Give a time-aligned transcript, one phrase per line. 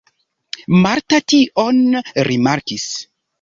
[0.85, 1.83] Marta tion
[2.29, 2.89] rimarkis.